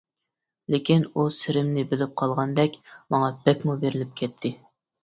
[0.75, 4.57] لېكىن ئۇ سىرىمنى بىلىپ قالغاندەك، ماڭا بەكمۇ بېرىلىپ كەتتى.